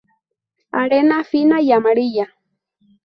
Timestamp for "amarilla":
1.71-2.25